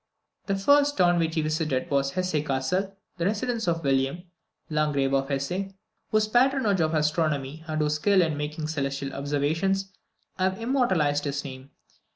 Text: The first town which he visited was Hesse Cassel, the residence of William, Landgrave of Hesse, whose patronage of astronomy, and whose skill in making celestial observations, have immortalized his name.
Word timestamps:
The 0.47 0.55
first 0.55 0.97
town 0.97 1.19
which 1.19 1.35
he 1.35 1.43
visited 1.43 1.91
was 1.91 2.13
Hesse 2.13 2.43
Cassel, 2.43 2.97
the 3.17 3.25
residence 3.27 3.67
of 3.67 3.83
William, 3.83 4.23
Landgrave 4.67 5.13
of 5.13 5.29
Hesse, 5.29 5.75
whose 6.09 6.27
patronage 6.27 6.79
of 6.81 6.95
astronomy, 6.95 7.63
and 7.67 7.79
whose 7.79 7.93
skill 7.97 8.23
in 8.23 8.35
making 8.35 8.67
celestial 8.69 9.13
observations, 9.13 9.93
have 10.39 10.59
immortalized 10.59 11.25
his 11.25 11.43
name. 11.45 11.69